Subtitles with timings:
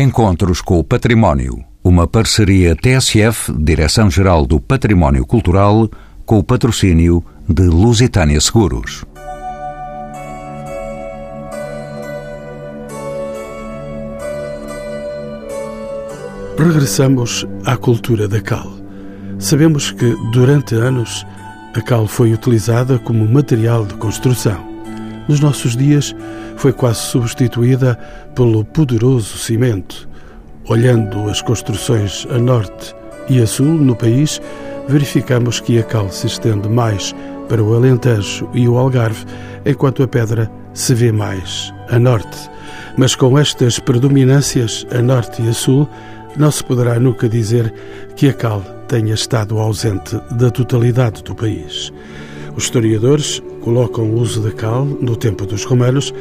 [0.00, 1.64] Encontros com o Património.
[1.82, 5.90] Uma parceria TSF, Direção-Geral do Património Cultural,
[6.24, 9.04] com o patrocínio de Lusitânia Seguros.
[16.56, 18.70] Regressamos à cultura da cal.
[19.40, 21.26] Sabemos que, durante anos,
[21.74, 24.67] a cal foi utilizada como material de construção.
[25.28, 26.16] Nos nossos dias,
[26.56, 27.98] foi quase substituída
[28.34, 30.08] pelo poderoso cimento.
[30.66, 32.94] Olhando as construções a norte
[33.28, 34.40] e a sul no país,
[34.88, 37.14] verificamos que a cal se estende mais
[37.48, 39.24] para o Alentejo e o Algarve,
[39.64, 42.50] enquanto a pedra se vê mais a norte.
[42.96, 45.88] Mas com estas predominâncias a norte e a sul,
[46.36, 47.72] não se poderá nunca dizer
[48.16, 51.92] que a cal tenha estado ausente da totalidade do país.
[52.58, 56.12] Os historiadores colocam o uso da cal no tempo dos romanos,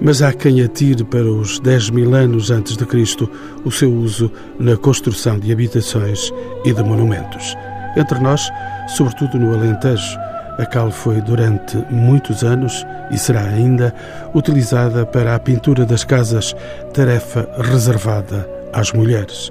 [0.00, 3.28] mas há quem atire para os 10 mil anos antes de Cristo
[3.64, 6.32] o seu uso na construção de habitações
[6.64, 7.56] e de monumentos.
[7.96, 8.48] Entre nós,
[8.96, 10.16] sobretudo no Alentejo,
[10.58, 13.92] a cal foi durante muitos anos e será ainda
[14.32, 16.54] utilizada para a pintura das casas,
[16.94, 19.50] tarefa reservada às mulheres.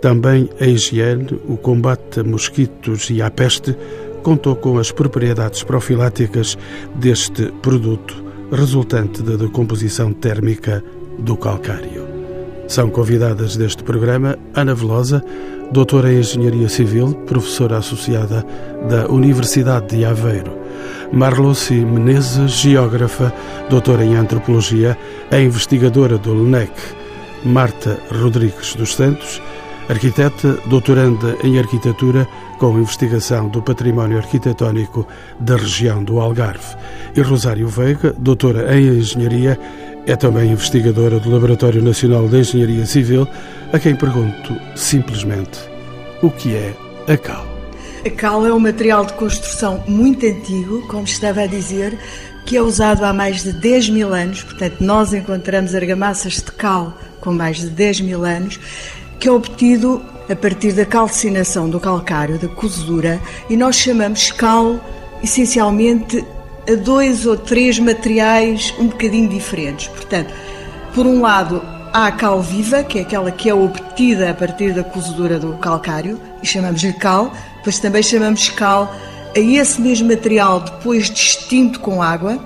[0.00, 3.76] Também a higiene, o combate a mosquitos e à peste
[4.20, 6.56] contou com as propriedades profiláticas
[6.94, 10.82] deste produto, resultante da decomposição térmica
[11.18, 12.08] do calcário.
[12.68, 15.24] São convidadas deste programa Ana Velosa,
[15.72, 18.46] doutora em Engenharia Civil, professora associada
[18.88, 20.52] da Universidade de Aveiro.
[21.12, 23.34] Marluce Menezes, geógrafa,
[23.68, 24.96] doutora em Antropologia,
[25.30, 26.70] é investigadora do LNEC.
[27.44, 29.42] Marta Rodrigues dos Santos,
[29.88, 32.28] arquiteta, doutoranda em arquitetura
[32.60, 35.08] com investigação do património arquitetónico
[35.40, 36.76] da região do Algarve.
[37.16, 39.58] E Rosário Veiga, doutora em engenharia,
[40.06, 43.26] é também investigadora do Laboratório Nacional de Engenharia Civil,
[43.72, 45.58] a quem pergunto simplesmente
[46.22, 46.74] o que é
[47.08, 47.46] a cal.
[48.04, 51.98] A cal é um material de construção muito antigo, como estava a dizer,
[52.44, 54.42] que é usado há mais de 10 mil anos.
[54.42, 58.60] Portanto, nós encontramos argamassas de cal com mais de 10 mil anos,
[59.18, 64.78] que é obtido a partir da calcinação do calcário, da cozedura, e nós chamamos cal
[65.22, 66.24] essencialmente
[66.70, 69.88] a dois ou três materiais um bocadinho diferentes.
[69.88, 70.32] Portanto,
[70.94, 71.60] por um lado,
[71.92, 75.54] há a cal viva, que é aquela que é obtida a partir da cozedura do
[75.54, 78.94] calcário, e chamamos-lhe cal, depois também chamamos cal
[79.36, 82.38] a esse mesmo material depois distinto com água,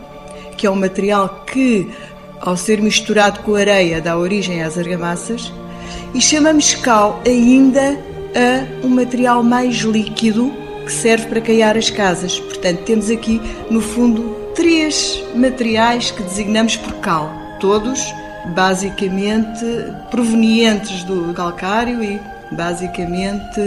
[0.57, 1.91] que é um material que
[2.41, 5.53] ao ser misturado com areia, dá origem às argamassas,
[6.15, 7.99] e chamamos cal ainda
[8.35, 10.53] a um material mais líquido
[10.85, 12.39] que serve para caiar as casas.
[12.39, 13.41] Portanto, temos aqui,
[13.71, 18.01] no fundo, três materiais que designamos por cal, todos
[18.55, 19.65] basicamente
[20.11, 22.21] provenientes do calcário e
[22.53, 23.61] basicamente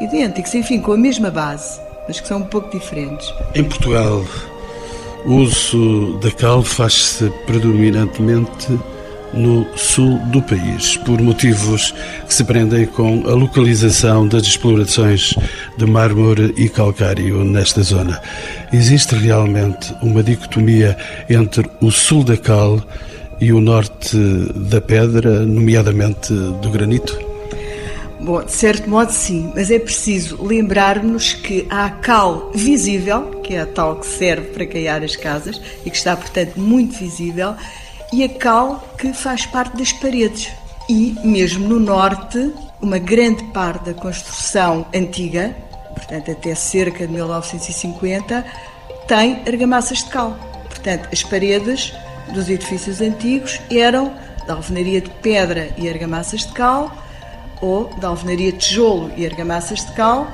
[0.00, 3.32] idênticos, enfim, com a mesma base, mas que são um pouco diferentes.
[3.54, 4.24] Em Portugal,
[5.24, 8.78] o uso da cal faz-se predominantemente
[9.32, 11.92] no sul do país, por motivos
[12.26, 15.34] que se prendem com a localização das explorações
[15.76, 18.20] de mármore e calcário nesta zona.
[18.72, 20.96] Existe realmente uma dicotomia
[21.28, 22.82] entre o sul da cal
[23.40, 24.16] e o norte
[24.54, 27.32] da pedra, nomeadamente do granito?
[28.20, 33.54] Bom, de certo modo sim, mas é preciso lembrarmos que há a cal visível, que
[33.54, 37.56] é a tal que serve para caiar as casas e que está, portanto, muito visível,
[38.12, 40.52] e a cal que faz parte das paredes.
[40.88, 45.56] E, mesmo no norte, uma grande parte da construção antiga,
[45.94, 48.44] portanto, até cerca de 1950,
[49.06, 50.36] tem argamassas de cal.
[50.68, 51.94] Portanto, as paredes
[52.34, 54.12] dos edifícios antigos eram
[54.44, 56.92] de alvenaria de pedra e argamassas de cal,
[57.60, 60.26] ou da alvenaria de tijolo e argamassas de cal,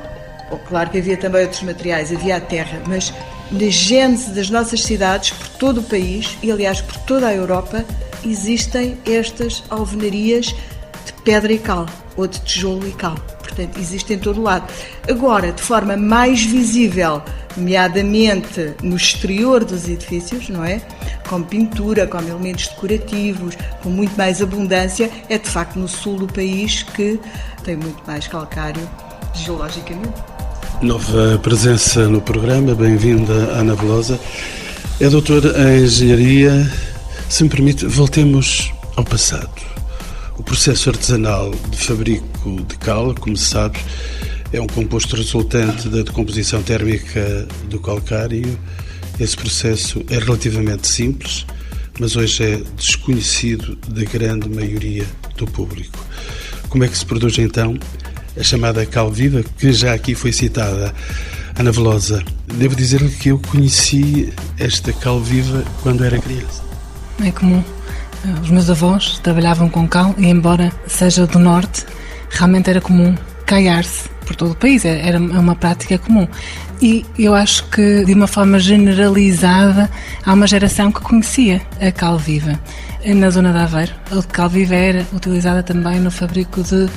[0.51, 3.13] ou claro que havia também outros materiais, havia a terra, mas
[3.51, 7.85] na gênese das nossas cidades, por todo o país e aliás por toda a Europa,
[8.25, 10.55] existem estas alvenarias
[11.07, 11.87] de pedra e cal,
[12.17, 13.17] ou de tijolo e cal.
[13.39, 14.71] Portanto, existem em todo o lado.
[15.09, 17.23] Agora, de forma mais visível,
[17.57, 20.81] nomeadamente no exterior dos edifícios, não é?
[21.29, 26.27] como pintura, como elementos decorativos, com muito mais abundância, é de facto no sul do
[26.27, 27.21] país que
[27.63, 28.89] tem muito mais calcário
[29.35, 30.38] geologicamente.
[30.83, 34.19] Nova presença no programa, bem-vinda Ana Velosa.
[35.01, 36.73] É doutora em Engenharia.
[37.29, 39.51] Se me permite, voltemos ao passado.
[40.39, 43.81] O processo artesanal de fabrico de cal, como se sabe,
[44.53, 48.57] é um composto resultante da decomposição térmica do calcário.
[49.19, 51.45] Esse processo é relativamente simples,
[51.99, 55.05] mas hoje é desconhecido da grande maioria
[55.37, 55.99] do público.
[56.69, 57.77] Como é que se produz então
[58.39, 60.95] a chamada cal viva, que já aqui foi citada?
[61.59, 62.23] Ana Velosa,
[62.55, 66.63] devo dizer-lhe que eu conheci esta cal viva quando era criança.
[67.25, 67.63] É comum.
[68.43, 71.85] Os meus avós trabalhavam com cal e, embora seja do norte,
[72.31, 73.15] realmente era comum
[73.45, 76.29] caiar-se por todo o país, é, era uma prática comum.
[76.81, 79.91] E eu acho que, de uma forma generalizada,
[80.25, 82.61] há uma geração que conhecia a cal viva.
[83.05, 86.89] Na zona de Aveiro, a cal viva era utilizada também no fabrico de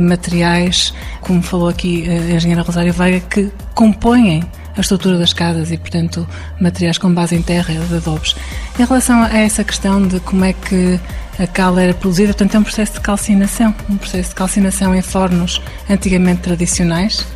[0.00, 4.42] materiais, como falou aqui a engenheira Rosário Veiga, que compõem
[4.76, 6.26] a estrutura das casas e, portanto,
[6.60, 8.36] materiais com base em terra, de adobos.
[8.78, 11.00] Em relação a essa questão de como é que
[11.38, 15.02] a cal era produzida, portanto, é um processo de calcinação, um processo de calcinação em
[15.02, 17.26] fornos antigamente tradicionais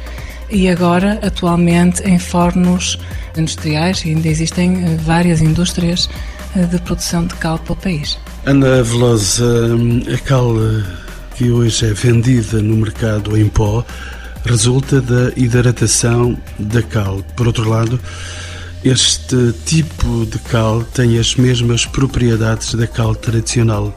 [0.51, 2.99] e agora, atualmente, em fornos
[3.37, 6.09] industriais, e ainda existem eh, várias indústrias
[6.55, 8.19] eh, de produção de cal para o país.
[8.45, 9.71] Ana Velosa,
[10.13, 10.85] a cal eh,
[11.43, 13.85] que hoje é vendida no mercado em pó
[14.45, 17.21] resulta da hidratação da cal.
[17.35, 17.99] Por outro lado,
[18.85, 23.93] este tipo de cal tem as mesmas propriedades da cal tradicional.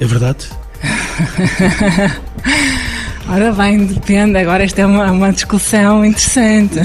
[0.00, 0.46] É verdade?
[3.28, 4.38] Ora bem, depende.
[4.38, 6.80] Agora esta é uma, uma discussão interessante.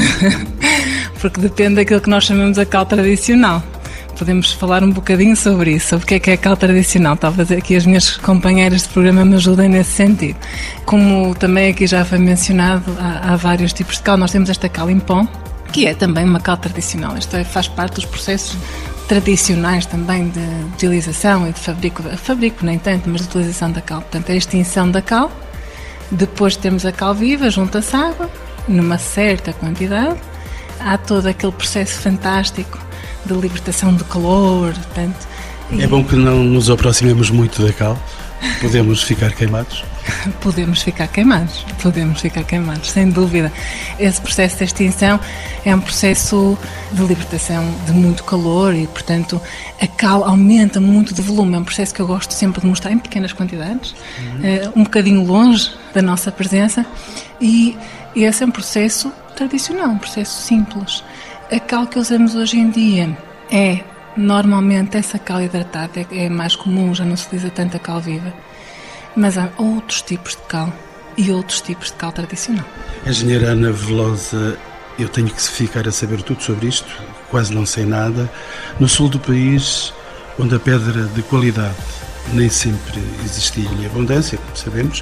[1.22, 3.64] Porque depende daquilo que nós chamamos a cal tradicional
[4.18, 7.16] podemos falar um bocadinho sobre isso, sobre o que é que é a cal tradicional.
[7.16, 10.38] Talvez aqui as minhas companheiras de programa me ajudem nesse sentido.
[10.86, 14.18] Como também aqui já foi mencionado, há, há vários tipos de cal.
[14.18, 15.30] Nós temos esta cal em pão,
[15.72, 17.16] que é também uma cal tradicional.
[17.18, 18.58] Isto é, faz parte dos processos
[19.08, 20.40] tradicionais também de
[20.74, 24.02] utilização e de fabrico, fabrico nem tanto, mas de utilização da cal.
[24.02, 25.32] Portanto, a extinção da cal,
[26.12, 28.30] depois temos a cal viva, junta-se água,
[28.68, 30.20] numa certa quantidade,
[30.80, 32.87] há todo aquele processo fantástico
[33.28, 35.28] de libertação de calor, portanto...
[35.78, 37.98] É bom que não nos aproximemos muito da cal,
[38.62, 39.84] podemos ficar queimados?
[40.42, 43.52] podemos ficar queimados, podemos ficar queimados, sem dúvida.
[44.00, 45.20] Esse processo de extinção
[45.66, 46.58] é um processo
[46.92, 49.42] de libertação de muito calor e, portanto,
[49.82, 51.56] a cal aumenta muito de volume.
[51.56, 54.82] É um processo que eu gosto sempre de mostrar em pequenas quantidades, uhum.
[54.82, 56.86] um bocadinho longe da nossa presença,
[57.42, 57.78] e
[58.16, 61.04] esse é um processo tradicional, um processo simples.
[61.50, 63.18] A cal que usamos hoje em dia
[63.50, 63.80] é
[64.18, 68.34] normalmente essa cal hidratada, é, mais comum, já não se utiliza tanta cal viva.
[69.16, 70.74] Mas há outros tipos de cal
[71.18, 72.66] e outros tipos de cal tradicional.
[73.06, 74.58] Engenheira Ana Velosa,
[75.00, 76.94] eu tenho que ficar a saber tudo sobre isto,
[77.30, 78.30] quase não sei nada.
[78.78, 79.94] No sul do país,
[80.38, 81.78] onde a pedra de qualidade
[82.34, 85.02] nem sempre existia em abundância, como sabemos,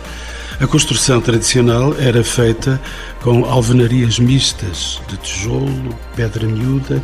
[0.60, 2.81] a construção tradicional era feita
[3.22, 7.04] com alvenarias mistas de tijolo, pedra miúda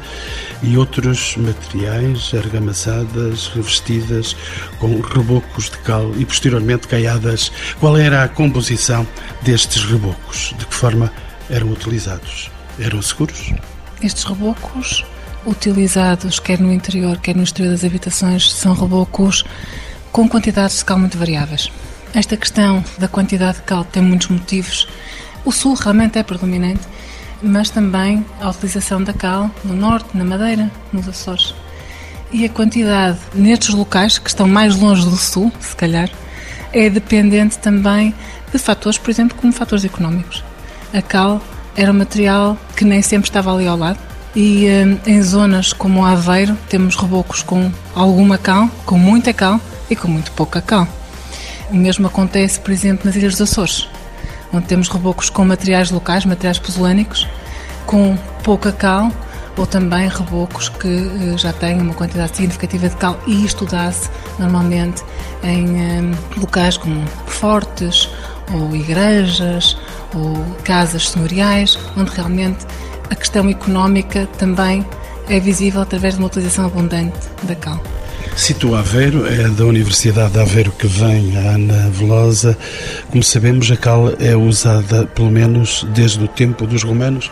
[0.63, 4.37] e outros materiais, argamassadas, revestidas
[4.79, 7.51] com rebocos de cal e posteriormente caiadas.
[7.79, 9.05] Qual era a composição
[9.41, 10.53] destes rebocos?
[10.57, 11.11] De que forma
[11.49, 12.49] eram utilizados?
[12.79, 13.51] Eram seguros?
[14.01, 15.03] Estes rebocos,
[15.45, 19.43] utilizados quer no interior, quer no exterior das habitações, são rebocos
[20.11, 21.69] com quantidades de cal muito variáveis.
[22.13, 24.85] Esta questão da quantidade de cal tem muitos motivos.
[25.45, 26.81] O sul realmente é predominante,
[27.41, 31.55] mas também a utilização da cal no norte, na Madeira, nos Açores.
[32.29, 36.09] E a quantidade nestes locais, que estão mais longe do sul, se calhar,
[36.73, 38.13] é dependente também
[38.51, 40.43] de fatores, por exemplo, como fatores económicos.
[40.93, 41.41] A cal
[41.77, 43.99] era um material que nem sempre estava ali ao lado
[44.35, 49.95] e eh, em zonas como Aveiro temos rebocos com alguma cal, com muita cal e
[49.95, 50.87] com muito pouca cal.
[51.71, 53.87] O mesmo acontece, por exemplo, nas Ilhas dos Açores,
[54.51, 57.25] onde temos rebocos com materiais locais, materiais pozolânicos,
[57.85, 59.09] com pouca cal,
[59.57, 64.09] ou também rebocos que eh, já têm uma quantidade significativa de cal e isto dá-se
[64.37, 65.01] normalmente
[65.43, 66.01] em eh,
[66.37, 68.09] locais como fortes,
[68.53, 69.77] ou igrejas,
[70.13, 72.65] ou casas senhoriais, onde realmente
[73.09, 74.85] a questão económica também
[75.29, 77.81] é visível através de uma utilização abundante da cal.
[78.35, 82.57] Cito Aveiro, é da Universidade de Aveiro que vem a Ana Velosa.
[83.09, 87.29] Como sabemos, a cal é usada pelo menos desde o tempo dos romanos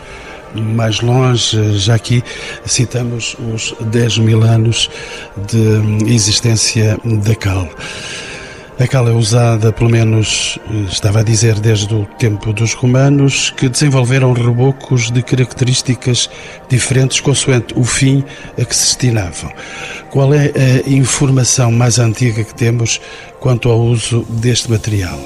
[0.54, 2.22] mais longe, já aqui
[2.66, 4.90] citamos os 10 mil anos
[5.48, 7.68] de existência da cal.
[8.80, 10.58] A cal é usada, pelo menos,
[10.90, 16.30] estava a dizer, desde o tempo dos romanos, que desenvolveram rebocos de características
[16.66, 18.24] diferentes consoante o fim
[18.58, 19.52] a que se destinavam.
[20.10, 22.98] Qual é a informação mais antiga que temos
[23.38, 25.20] quanto ao uso deste material?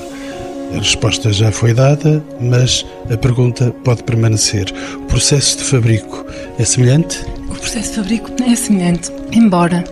[0.75, 4.67] A resposta já foi dada, mas a pergunta pode permanecer.
[4.97, 6.27] O processo de fabrico
[6.59, 7.25] é semelhante?
[7.49, 9.85] O processo de fabrico é semelhante, embora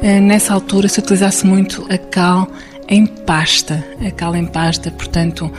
[0.00, 2.48] eh, nessa altura se utilizasse muito a cal
[2.90, 5.50] em pasta, a cal em pasta, portanto,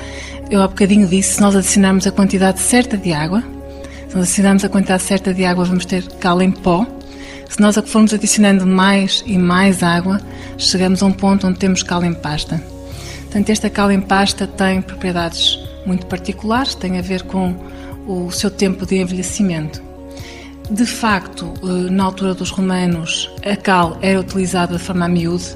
[0.50, 3.42] eu há bocadinho disse, se nós adicionarmos a quantidade certa de água,
[4.10, 6.86] se nós adicionarmos a quantidade certa de água, vamos ter cal em pó.
[7.48, 10.20] Se nós formos adicionando mais e mais água,
[10.58, 12.62] chegamos a um ponto onde temos cal em pasta.
[13.22, 17.56] Portanto, esta cal em pasta tem propriedades muito particulares, tem a ver com
[18.06, 19.82] o seu tempo de envelhecimento.
[20.70, 25.56] De facto, eh, na altura dos romanos, a cal era utilizada de forma miúde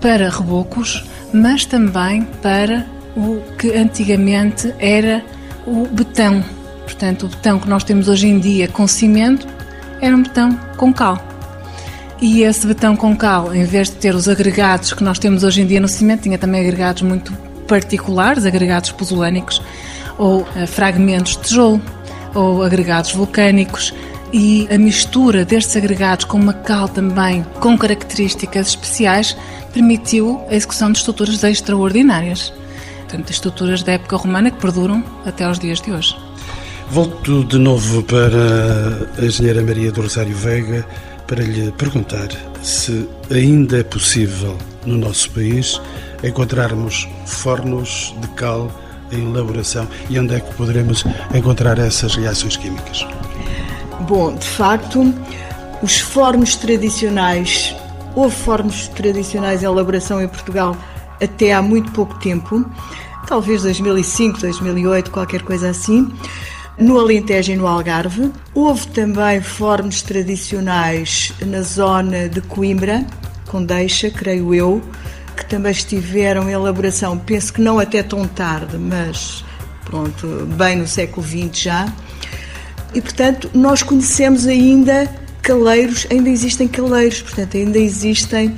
[0.00, 2.86] para rebocos, mas também para
[3.16, 5.24] o que antigamente era
[5.66, 6.44] o betão.
[6.84, 9.46] Portanto, o betão que nós temos hoje em dia com cimento
[10.00, 11.18] era um betão com cal.
[12.20, 15.60] E esse betão com cal, em vez de ter os agregados que nós temos hoje
[15.60, 17.32] em dia no cimento, tinha também agregados muito
[17.66, 19.60] particulares, agregados pozolânicos,
[20.16, 21.80] ou uh, fragmentos de tijolo,
[22.34, 23.92] ou agregados vulcânicos.
[24.32, 29.36] E a mistura destes agregados com uma cal também com características especiais
[29.72, 32.52] permitiu a execução de estruturas extraordinárias.
[33.00, 36.16] Portanto, estruturas da época romana que perduram até aos dias de hoje.
[36.90, 40.86] Volto de novo para a engenheira Maria do Rosário Veiga
[41.26, 42.28] para lhe perguntar
[42.62, 45.80] se ainda é possível no nosso país
[46.22, 48.70] encontrarmos fornos de cal
[49.10, 51.04] em elaboração e onde é que poderemos
[51.34, 53.04] encontrar essas reações químicas?
[54.00, 55.14] Bom, de facto,
[55.82, 57.74] os fornos tradicionais
[58.16, 60.74] Houve fornos tradicionais em elaboração em Portugal
[61.22, 62.64] até há muito pouco tempo,
[63.26, 66.10] talvez 2005, 2008, qualquer coisa assim.
[66.78, 68.32] No Alentejo e no Algarve.
[68.54, 73.06] Houve também fornos tradicionais na zona de Coimbra,
[73.48, 74.82] com deixa, creio eu,
[75.36, 79.44] que também estiveram em elaboração, penso que não até tão tarde, mas
[79.84, 80.26] pronto,
[80.56, 81.92] bem no século XX já.
[82.96, 85.06] E portanto, nós conhecemos ainda
[85.42, 88.56] caleiros, ainda existem caleiros, portanto, ainda existem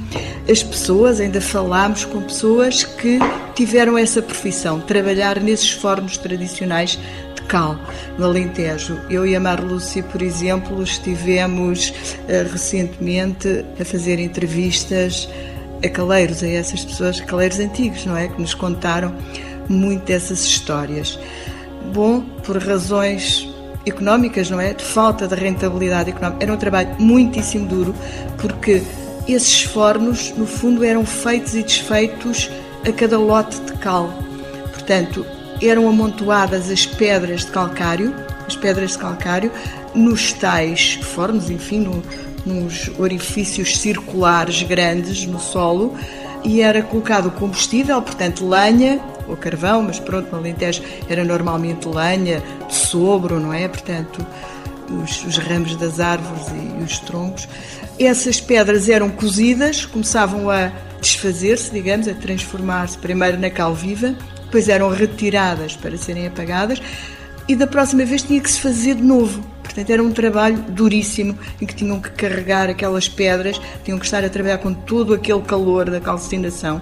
[0.48, 3.18] as pessoas, ainda falamos com pessoas que
[3.56, 7.00] tiveram essa profissão, trabalhar nesses fornos tradicionais
[7.34, 7.80] de cal,
[8.16, 8.96] no Alentejo.
[9.10, 15.28] Eu e a Marluce, por exemplo, estivemos uh, recentemente a fazer entrevistas
[15.84, 18.28] a caleiros, a essas pessoas, caleiros antigos, não é?
[18.28, 19.12] Que nos contaram
[19.68, 21.18] muito dessas histórias.
[21.92, 23.47] Bom, por razões
[23.88, 24.72] económicas, não é?
[24.72, 26.44] De falta de rentabilidade económica.
[26.44, 27.94] Era um trabalho muitíssimo duro,
[28.36, 28.82] porque
[29.26, 32.50] esses fornos, no fundo, eram feitos e desfeitos
[32.86, 34.12] a cada lote de cal.
[34.72, 35.26] Portanto,
[35.60, 38.14] eram amontoadas as pedras de calcário,
[38.46, 39.52] as pedras de calcário,
[39.94, 42.02] nos tais fornos, enfim, no,
[42.46, 45.94] nos orifícios circulares grandes no solo,
[46.44, 52.42] e era colocado combustível, portanto, lenha, ou carvão, mas pronto, no Alentejo era normalmente lenha,
[52.68, 53.68] sobro, não é?
[53.68, 54.24] Portanto,
[54.90, 57.48] os, os ramos das árvores e, e os troncos.
[57.98, 60.70] Essas pedras eram cozidas, começavam a
[61.00, 66.80] desfazer-se, digamos, a transformar-se primeiro na cal viva, depois eram retiradas para serem apagadas
[67.48, 69.42] e da próxima vez tinha que se fazer de novo.
[69.62, 74.24] Portanto, era um trabalho duríssimo em que tinham que carregar aquelas pedras, tinham que estar
[74.24, 76.80] a trabalhar com todo aquele calor da calcinação.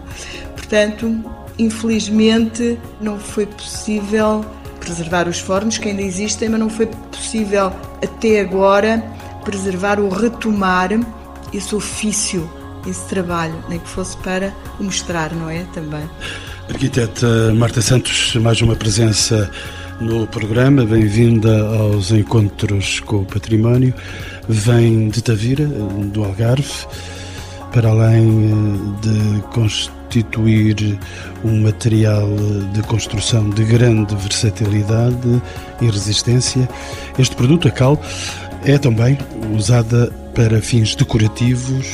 [0.55, 1.25] Portanto,
[1.59, 4.45] Infelizmente, não foi possível
[4.81, 7.73] preservar os fornos que ainda existem, mas não foi possível
[8.03, 9.03] até agora
[9.45, 10.91] preservar ou retomar
[11.53, 12.49] esse ofício,
[12.87, 15.65] esse trabalho, nem que fosse para o mostrar, não é?
[15.73, 16.09] Também.
[16.69, 19.51] Arquiteta Marta Santos, mais uma presença
[20.01, 23.95] no programa, bem-vinda aos Encontros com o Património.
[24.49, 26.87] Vem de Tavira, do Algarve,
[27.73, 29.43] para além eh, de
[30.17, 30.99] constituir
[31.45, 32.29] um material
[32.73, 35.43] de construção de grande versatilidade
[35.81, 36.69] e resistência.
[37.19, 38.01] Este produto, a cal,
[38.65, 39.19] é também
[39.55, 41.87] usada para fins decorativos,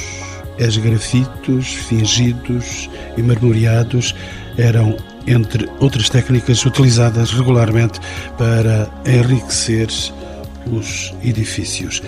[0.58, 4.14] esgrafitos, fingidos e marmoreados
[4.56, 7.98] eram, entre outras técnicas, utilizadas regularmente
[8.38, 9.88] para enriquecer
[10.70, 12.00] os edifícios.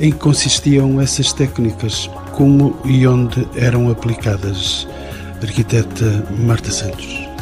[0.00, 2.10] Em que consistiam essas técnicas?
[2.32, 4.88] Como e onde eram aplicadas?
[5.44, 7.32] Arquiteta Marta Santos?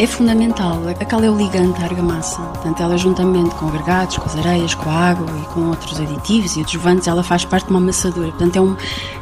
[0.00, 0.80] é fundamental.
[0.88, 2.40] A cal é o ligante à argamassa.
[2.40, 6.56] Portanto, ela juntamente com agregados, com as areias, com a água e com outros aditivos
[6.56, 8.28] e adjuvantes, ela faz parte de uma amassadura.
[8.28, 8.76] Portanto, é um,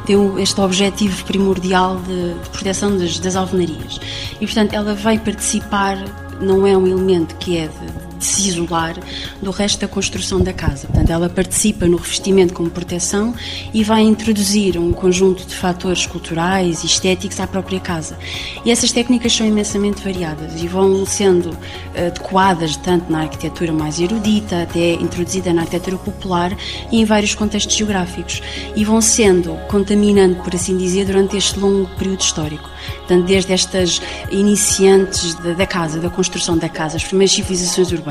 [0.05, 3.99] tem este objetivo primordial de, de proteção das, das alvenarias.
[4.39, 5.97] E, portanto, ela vai participar,
[6.39, 8.95] não é um elemento que é de, de se isolar
[9.41, 10.87] do resto da construção da casa.
[10.87, 13.33] Portanto, ela participa no revestimento como proteção
[13.73, 18.17] e vai introduzir um conjunto de fatores culturais e estéticos à própria casa.
[18.65, 21.57] E essas técnicas são imensamente variadas e vão sendo
[21.95, 26.55] eh, adequadas tanto na arquitetura mais erudita, até introduzida na arquitetura popular
[26.91, 28.41] e em vários contextos geográficos.
[28.75, 32.69] E vão sendo contaminando, por assim dizer, durante este longo período histórico.
[32.97, 38.08] Portanto, desde estas iniciantes da, da casa, da construção da casa, as primeiras civilizações urbanas.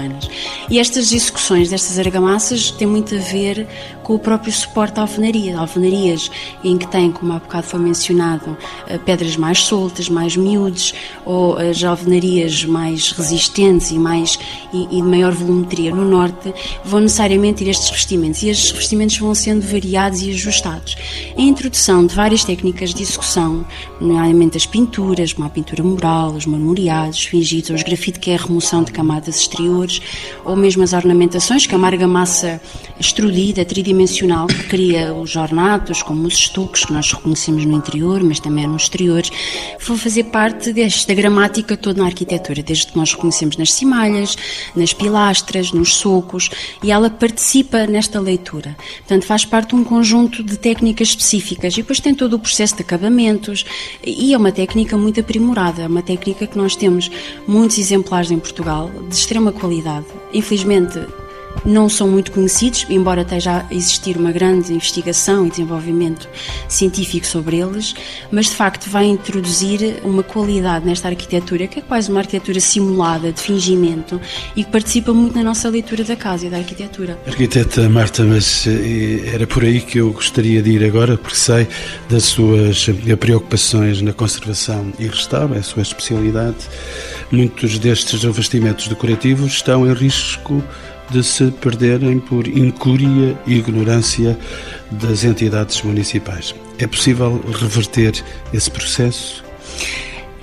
[0.71, 3.67] E estas execuções destas argamassas têm muito a ver
[4.02, 5.59] com o próprio suporte da alvenaria.
[5.59, 6.31] Alvenarias
[6.64, 10.95] em que tem, como há bocado foi mencionado, eh, pedras mais soltas, mais miúdas,
[11.26, 14.38] ou as alvenarias mais resistentes e, mais,
[14.73, 18.43] e, e de maior volumetria no norte, vão necessariamente ter estes revestimentos.
[18.43, 20.97] E estes revestimentos vão sendo variados e ajustados.
[21.37, 23.64] A introdução de várias técnicas de execução,
[24.00, 28.37] nomeadamente as pinturas, como a pintura mural, os marmoreados, os fingidos, os grafite, que é
[28.37, 29.88] a remoção de camadas exteriores,
[30.45, 32.61] ou mesmo as ornamentações, que é uma argamassa
[33.00, 38.40] extrudida, tridimensional, que cria os ornatos, como os estuques, que nós reconhecemos no interior, mas
[38.40, 39.23] também no exterior,
[39.87, 44.37] vão fazer parte desta gramática toda na arquitetura, desde que nós reconhecemos nas cimalhas,
[44.75, 46.50] nas pilastras, nos socos,
[46.83, 48.76] e ela participa nesta leitura.
[48.99, 52.76] Portanto, faz parte de um conjunto de técnicas específicas, e depois tem todo o processo
[52.76, 53.64] de acabamentos,
[54.04, 57.11] e é uma técnica muito aprimorada, uma técnica que nós temos
[57.47, 59.78] muitos exemplares em Portugal, de extrema qualidade.
[60.33, 61.07] Infelizmente,
[61.65, 66.29] não são muito conhecidos, embora esteja a existir uma grande investigação e desenvolvimento
[66.69, 67.95] científico sobre eles,
[68.31, 73.33] mas de facto vai introduzir uma qualidade nesta arquitetura que é quase uma arquitetura simulada,
[73.33, 74.21] de fingimento,
[74.57, 77.19] e que participa muito na nossa leitura da casa e da arquitetura.
[77.27, 81.67] Arquiteta Marta, mas eh, era por aí que eu gostaria de ir agora, porque sei
[82.09, 82.87] das suas
[83.19, 86.57] preocupações na conservação e restauro, é a sua especialidade.
[87.31, 90.62] Muitos destes revestimentos decorativos estão em risco
[91.11, 94.38] de se perderem por incúria e ignorância
[94.90, 96.55] das entidades municipais.
[96.79, 99.48] É possível reverter esse processo?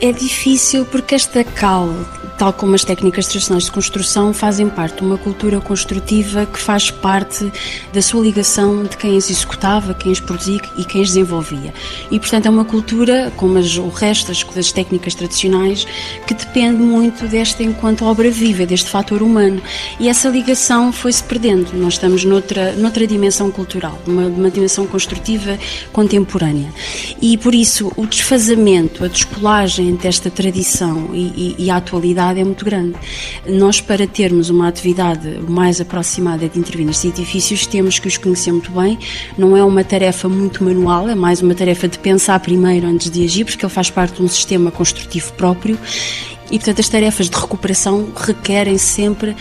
[0.01, 1.89] É difícil porque esta cal,
[2.37, 6.91] tal como as técnicas tradicionais de construção, fazem parte de uma cultura construtiva que faz
[6.91, 7.49] parte
[7.93, 11.73] da sua ligação de quem as executava, quem as produzia e quem as desenvolvia.
[12.11, 15.87] E, portanto, é uma cultura, como as, o resto das, técnicas tradicionais,
[16.27, 19.61] que depende muito desta enquanto obra viva, deste fator humano.
[19.97, 21.71] E essa ligação foi-se perdendo.
[21.73, 25.57] Nós estamos noutra, noutra dimensão cultural, uma, uma dimensão construtiva
[25.93, 26.69] contemporânea.
[27.21, 32.39] E, por isso, o desfazamento, a descolagem entre esta tradição e, e, e, a atualidade
[32.39, 32.95] é muito grande.
[33.47, 38.51] Nós, para termos uma atividade mais aproximada de intervir nestes edifícios, temos que os conhecer
[38.51, 38.97] muito bem.
[39.37, 43.23] Não é uma tarefa muito manual, é mais uma tarefa de pensar primeiro antes de
[43.23, 45.77] agir, porque ele faz parte de um sistema construtivo próprio.
[46.51, 49.35] E, portanto, as tarefas de recuperação requerem sempre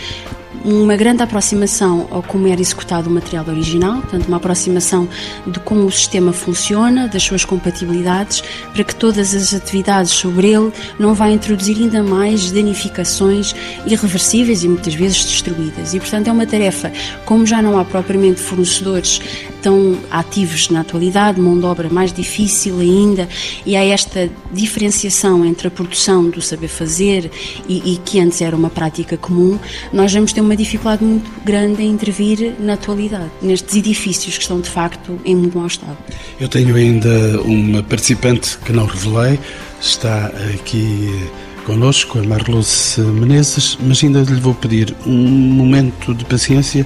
[0.65, 5.07] uma grande aproximação ao como era executado o material original, portanto, uma aproximação
[5.45, 10.71] de como o sistema funciona, das suas compatibilidades, para que todas as atividades sobre ele
[10.97, 15.93] não vá introduzir ainda mais danificações irreversíveis e muitas vezes destruídas.
[15.93, 16.91] E, portanto, é uma tarefa,
[17.25, 19.21] como já não há propriamente fornecedores
[19.61, 23.27] tão ativos na atualidade, mão de obra mais difícil ainda,
[23.65, 27.31] e há esta diferenciação entre a produção do saber fazer
[27.67, 29.59] e, e que antes era uma prática comum,
[29.91, 34.59] nós vamos ter uma dificuldade muito grande em intervir na atualidade, nestes edifícios que estão
[34.61, 35.97] de facto em muito mau estado.
[36.39, 39.39] Eu tenho ainda uma participante que não revelei,
[39.81, 41.29] está aqui
[41.65, 46.85] connosco, a Marluce Menezes, mas ainda lhe vou pedir um momento de paciência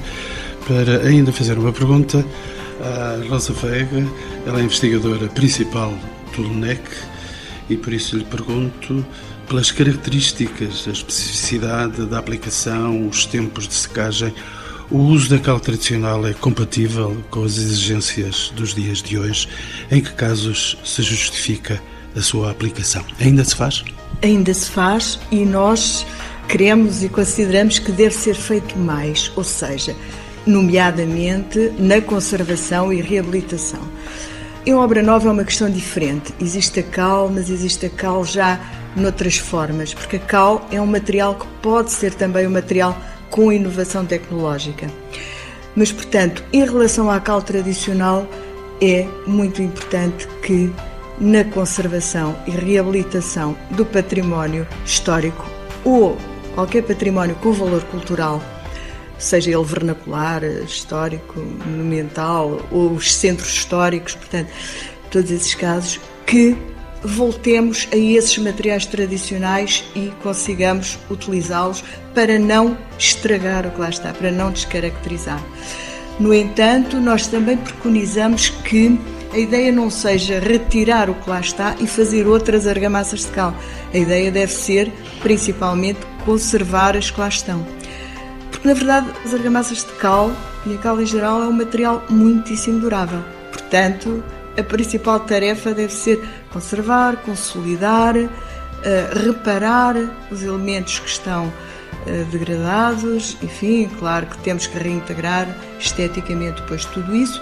[0.67, 2.25] para ainda fazer uma pergunta
[2.81, 4.07] à Rosa Veiga.
[4.45, 5.93] Ela é investigadora principal
[6.35, 6.81] do LUNEC
[7.69, 9.05] e por isso lhe pergunto
[9.49, 14.31] pelas características, a especificidade da aplicação, os tempos de secagem,
[14.91, 19.49] o uso da cal tradicional é compatível com as exigências dos dias de hoje?
[19.89, 21.81] Em que casos se justifica
[22.15, 23.03] a sua aplicação?
[23.19, 23.83] Ainda se faz?
[24.21, 26.05] Ainda se faz e nós
[26.47, 29.95] queremos e consideramos que deve ser feito mais, ou seja,
[30.45, 33.81] nomeadamente na conservação e reabilitação.
[34.63, 36.33] Em obra nova é uma questão diferente.
[36.39, 38.59] Existe a cal, mas existe a cal já
[38.95, 42.97] noutras formas, porque a cal é um material que pode ser também um material
[43.29, 44.89] com inovação tecnológica.
[45.75, 48.27] Mas, portanto, em relação à cal tradicional,
[48.81, 50.73] é muito importante que
[51.19, 55.45] na conservação e reabilitação do património histórico
[55.83, 56.17] ou
[56.55, 58.41] qualquer património com valor cultural,
[59.17, 64.49] seja ele vernacular, histórico, monumental, ou os centros históricos, portanto,
[65.11, 66.57] todos esses casos, que
[67.03, 71.83] voltemos a esses materiais tradicionais e consigamos utilizá-los
[72.13, 75.41] para não estragar o que lá está, para não descaracterizar.
[76.19, 78.99] No entanto, nós também preconizamos que
[79.31, 83.53] a ideia não seja retirar o que lá está e fazer outras argamassas de cal.
[83.93, 87.65] A ideia deve ser, principalmente, conservar as que lá estão.
[88.51, 90.31] Porque, na verdade, as argamassas de cal
[90.65, 93.23] e a cal em geral é um material muitíssimo durável.
[93.51, 94.23] Portanto,
[94.57, 98.29] a principal tarefa deve ser conservar, consolidar, uh,
[99.25, 99.95] reparar
[100.31, 105.47] os elementos que estão uh, degradados, enfim, claro que temos que reintegrar
[105.79, 107.41] esteticamente depois tudo isso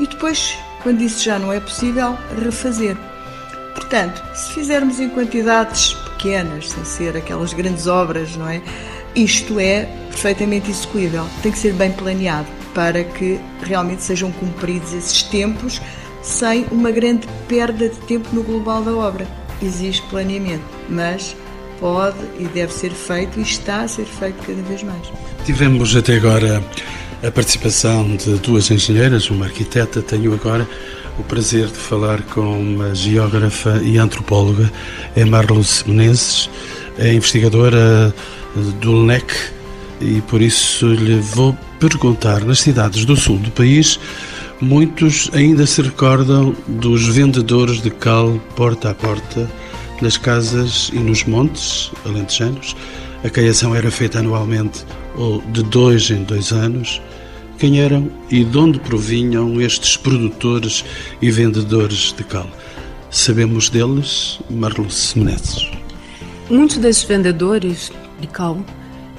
[0.00, 2.96] e depois, quando isso já não é possível, refazer.
[3.74, 8.60] Portanto, se fizermos em quantidades pequenas, sem ser aquelas grandes obras, não é?
[9.14, 15.22] Isto é perfeitamente execuível, tem que ser bem planeado para que realmente sejam cumpridos esses
[15.24, 15.80] tempos
[16.22, 19.26] sem uma grande perda de tempo no global da obra.
[19.62, 21.36] Existe planeamento, mas
[21.80, 25.12] pode e deve ser feito e está a ser feito cada vez mais.
[25.44, 26.62] Tivemos até agora
[27.22, 30.02] a participação de duas engenheiras, uma arquiteta.
[30.02, 30.68] Tenho agora
[31.18, 34.70] o prazer de falar com uma geógrafa e antropóloga,
[35.16, 36.48] é Marluz Menezes,
[36.96, 38.14] é investigadora
[38.80, 39.32] do LNEC
[40.00, 43.98] e por isso lhe vou perguntar nas cidades do sul do país
[44.60, 49.48] Muitos ainda se recordam dos vendedores de cal porta a porta
[50.02, 52.74] nas casas e nos montes alentejanos.
[53.22, 54.84] A caiação era feita anualmente
[55.16, 57.00] ou de dois em dois anos.
[57.56, 60.84] Quem eram e de onde provinham estes produtores
[61.22, 62.48] e vendedores de cal?
[63.10, 65.70] Sabemos deles, Marlos Menezes.
[66.50, 68.58] Muitos desses vendedores de cal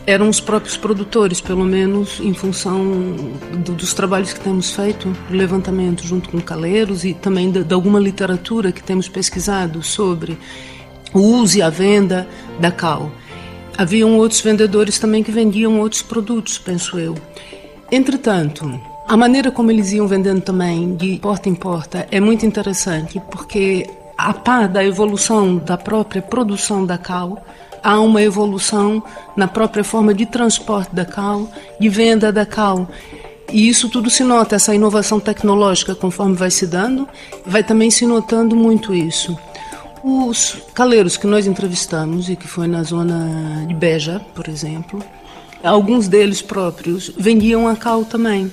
[0.10, 2.84] eram os próprios produtores, pelo menos em função
[3.64, 8.00] do, dos trabalhos que temos feito, levantamento junto com caleiros e também de, de alguma
[8.00, 10.36] literatura que temos pesquisado sobre
[11.14, 12.28] o uso e a venda
[12.60, 13.12] da cal.
[13.78, 17.16] Haviam outros vendedores também que vendiam outros produtos, penso eu.
[17.92, 23.22] Entretanto, a maneira como eles iam vendendo também, de porta em porta, é muito interessante,
[23.30, 23.88] porque
[24.20, 27.42] a par da evolução da própria produção da cal,
[27.82, 29.02] há uma evolução
[29.34, 31.48] na própria forma de transporte da cal,
[31.80, 32.90] de venda da cal.
[33.50, 37.08] E isso tudo se nota, essa inovação tecnológica, conforme vai se dando,
[37.46, 39.40] vai também se notando muito isso.
[40.04, 45.02] Os caleiros que nós entrevistamos, e que foi na zona de Beja, por exemplo,
[45.64, 48.52] alguns deles próprios vendiam a cal também.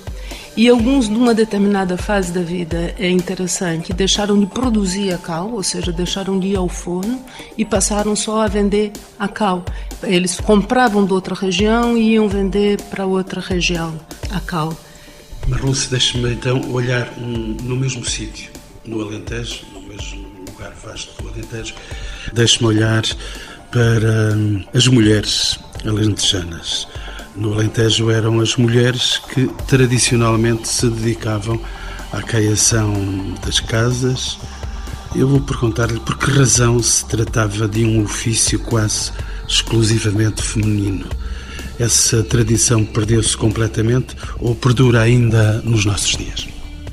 [0.56, 5.62] E alguns, numa determinada fase da vida, é interessante, deixaram de produzir a cal, ou
[5.62, 7.22] seja, deixaram de ir ao forno
[7.58, 9.62] e passaram só a vender a cal.
[10.02, 14.74] Eles compravam de outra região e iam vender para outra região a cal.
[15.46, 18.50] Marluce, deixe-me então olhar no mesmo sítio,
[18.86, 21.74] no Alentejo, no mesmo lugar vasto do Alentejo,
[22.32, 23.02] deixe-me olhar
[23.70, 26.86] para hum, as mulheres alentejanas.
[27.36, 31.60] No Alentejo eram as mulheres que tradicionalmente se dedicavam
[32.12, 34.38] à caiação das casas.
[35.14, 39.12] Eu vou perguntar-lhe por que razão se tratava de um ofício quase
[39.46, 41.06] exclusivamente feminino.
[41.78, 46.48] Essa tradição perdeu-se completamente ou perdura ainda nos nossos dias?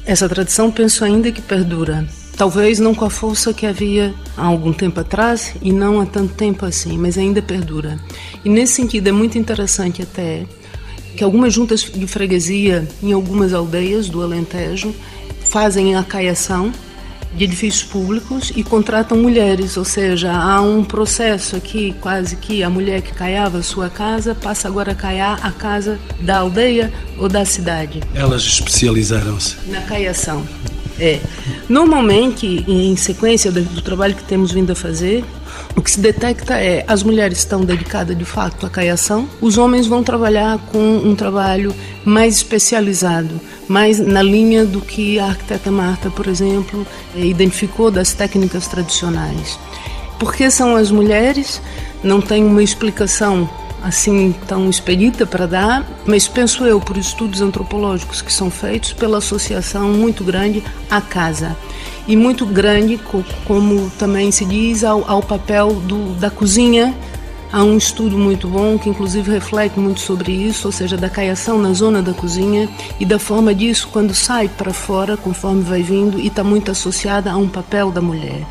[0.05, 2.05] Essa tradição penso ainda que perdura.
[2.35, 6.33] Talvez não com a força que havia há algum tempo atrás e não há tanto
[6.33, 7.99] tempo assim, mas ainda perdura.
[8.43, 10.45] E nesse sentido é muito interessante até
[11.15, 14.93] que algumas juntas de freguesia em algumas aldeias do Alentejo
[15.47, 16.71] fazem a caiação
[17.35, 22.69] de edifícios públicos e contratam mulheres, ou seja, há um processo aqui quase que a
[22.69, 27.27] mulher que caiava a sua casa passa agora a caiar a casa da aldeia ou
[27.27, 28.01] da cidade.
[28.13, 30.45] Elas especializaram-se na caiação.
[30.99, 31.19] É.
[31.69, 35.23] Normalmente, em sequência do, trabalho que temos vindo a fazer,
[35.75, 39.87] o que se detecta é as mulheres estão dedicadas de fato à caiação, os homens
[39.87, 41.73] vão trabalhar com um trabalho
[42.03, 48.67] mais especializado, mais na linha do que a arquiteta Marta, por exemplo, identificou das técnicas
[48.67, 49.57] tradicionais.
[50.19, 51.61] Por que são as mulheres?
[52.03, 53.49] Não tem uma explicação
[53.83, 59.17] assim tão expedita para dar, mas penso eu por estudos antropológicos que são feitos pela
[59.17, 61.55] associação muito grande à casa
[62.07, 62.99] e muito grande,
[63.45, 66.95] como também se diz, ao, ao papel do, da cozinha.
[67.51, 71.61] Há um estudo muito bom que, inclusive, reflete muito sobre isso, ou seja, da caiação
[71.61, 72.67] na zona da cozinha
[72.99, 77.31] e da forma disso quando sai para fora, conforme vai vindo, e está muito associada
[77.31, 78.41] a um papel da mulher.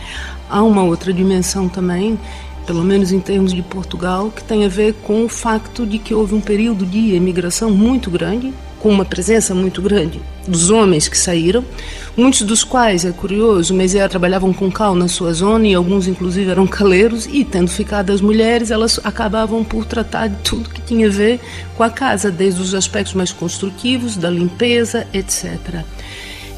[0.48, 2.18] Há uma outra dimensão também
[2.66, 6.14] pelo menos em termos de Portugal, que tem a ver com o facto de que
[6.14, 11.16] houve um período de imigração muito grande, com uma presença muito grande dos homens que
[11.16, 11.64] saíram,
[12.16, 16.08] muitos dos quais, é curioso, mas é, trabalhavam com cal na sua zona e alguns
[16.08, 20.80] inclusive eram caleiros e tendo ficado as mulheres, elas acabavam por tratar de tudo que
[20.80, 21.38] tinha a ver
[21.76, 25.84] com a casa, desde os aspectos mais construtivos, da limpeza, etc.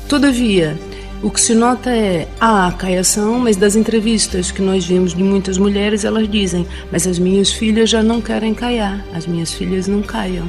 [0.09, 0.79] Todavia,
[1.25, 5.57] o que se nota é a caiação, mas das entrevistas que nós vimos de muitas
[5.57, 10.03] mulheres, elas dizem: Mas as minhas filhas já não querem caiar, as minhas filhas não
[10.03, 10.49] caiam.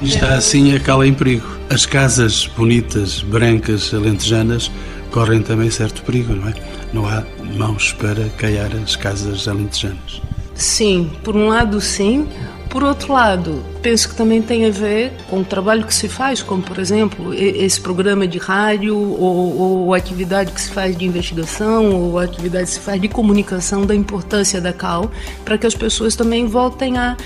[0.00, 1.46] Está assim a cala em perigo.
[1.68, 4.70] As casas bonitas, brancas, alentejanas,
[5.10, 6.54] correm também certo perigo, não é?
[6.92, 7.24] Não há
[7.56, 10.22] mãos para caiar as casas alentejanas.
[10.54, 12.28] Sim, por um lado, sim.
[12.68, 16.42] Por outro lado, penso que também tem a ver com o trabalho que se faz,
[16.42, 21.04] como por exemplo esse programa de rádio ou, ou a atividade que se faz de
[21.04, 25.10] investigação ou a atividade que se faz de comunicação da importância da CAL
[25.44, 27.16] para que as pessoas também voltem a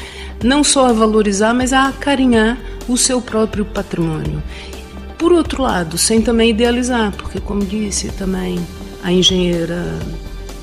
[0.42, 4.42] não só a valorizar, mas a acarinhar o seu próprio patrimônio.
[5.18, 8.58] Por outro lado, sem também idealizar, porque como disse também
[9.02, 9.98] a engenheira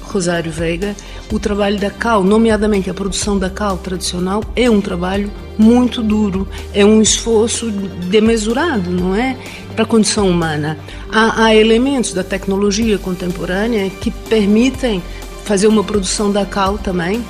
[0.08, 0.96] Rosário Veiga,
[1.32, 6.48] o trabalho da cal, nomeadamente a produção da cal tradicional, é um trabalho muito duro,
[6.74, 9.36] é um esforço demesurado, não é?
[9.76, 10.78] Para a condição humana.
[11.12, 15.02] Há, há elementos da tecnologia contemporânea que permitem
[15.44, 17.24] fazer uma produção da cal também,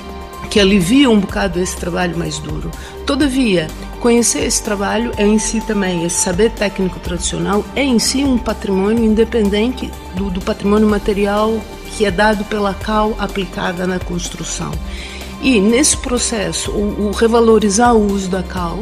[0.50, 2.70] que alivia um bocado esse trabalho mais duro.
[3.06, 3.68] Todavia,
[4.00, 8.38] conhecer esse trabalho é em si também, esse saber técnico tradicional é em si um
[8.38, 11.60] patrimônio independente do, do patrimônio material
[11.98, 14.70] que é dado pela CAL aplicada na construção.
[15.42, 18.78] E nesse processo, o, o revalorizar o uso da CAL,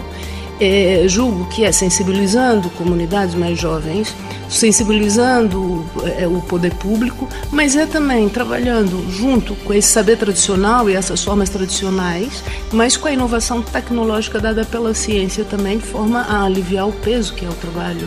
[0.60, 4.14] é, julgo que é sensibilizando comunidades mais jovens,
[4.50, 5.82] sensibilizando
[6.18, 11.24] é, o poder público, mas é também trabalhando junto com esse saber tradicional e essas
[11.24, 16.86] formas tradicionais, mas com a inovação tecnológica dada pela ciência também, de forma a aliviar
[16.86, 18.06] o peso que é o trabalho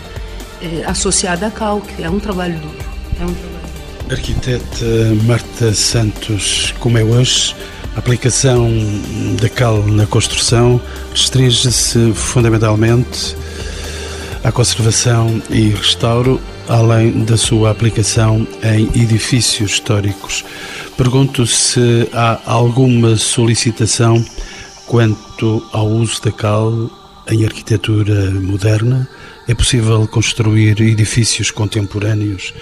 [0.62, 2.78] é, associado à CAL, que é um trabalho duro.
[3.20, 3.59] É um trabalho
[4.12, 4.86] Arquiteta
[5.26, 7.56] Marta Santos, como é hoje,
[7.96, 8.68] a aplicação
[9.40, 13.36] da cal na construção restringe-se fundamentalmente
[14.44, 20.44] à conservação e restauro, além da sua aplicação em edifícios históricos.
[20.98, 24.26] Pergunto se há alguma solicitação
[24.88, 26.90] quanto ao uso da cal
[27.30, 29.08] em arquitetura moderna.
[29.48, 32.54] É possível construir edifícios contemporâneos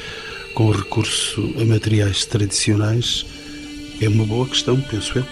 [0.58, 3.24] com recurso a materiais tradicionais?
[4.02, 5.26] É uma boa questão, penso eu,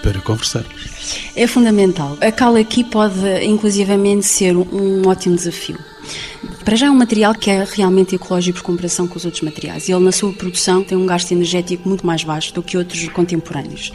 [0.00, 1.18] para conversarmos.
[1.34, 2.16] É fundamental.
[2.20, 5.76] A cal aqui pode, inclusivamente, ser um ótimo desafio.
[6.64, 9.86] Para já é um material que é realmente ecológico por comparação com os outros materiais.
[9.86, 13.92] Ele, na sua produção, tem um gasto energético muito mais baixo do que outros contemporâneos.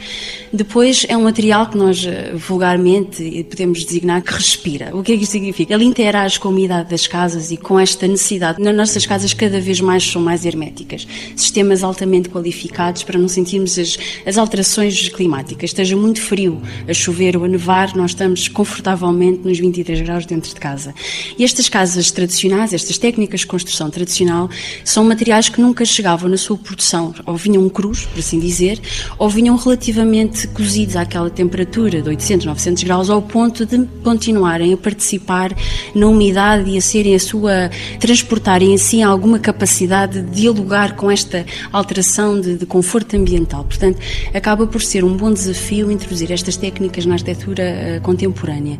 [0.52, 4.96] Depois, é um material que nós eh, vulgarmente podemos designar que respira.
[4.96, 5.74] O que é que isso significa?
[5.74, 8.62] Ele interage com a umidade das casas e com esta necessidade.
[8.62, 11.08] Nas nossas casas, cada vez mais são mais herméticas.
[11.34, 15.70] Sistemas altamente qualificados para não sentirmos as, as alterações climáticas.
[15.70, 20.54] Esteja muito frio, a chover ou a nevar, nós estamos confortavelmente nos 23 graus dentro
[20.54, 20.94] de casa.
[21.36, 24.48] E estas casas tradicionais tradicionais, estas técnicas de construção tradicional,
[24.84, 28.80] são materiais que nunca chegavam na sua produção, ou vinham crus, por assim dizer,
[29.18, 34.76] ou vinham relativamente cozidos àquela temperatura de 800, 900 graus, ao ponto de continuarem a
[34.76, 35.54] participar
[35.94, 41.10] na umidade e a serem a sua, transportarem em si alguma capacidade de dialogar com
[41.10, 43.64] esta alteração de, de conforto ambiental.
[43.64, 43.98] Portanto,
[44.32, 48.78] acaba por ser um bom desafio introduzir estas técnicas na arquitetura uh, contemporânea.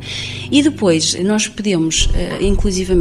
[0.51, 2.43] E depois, nós podemos, uh,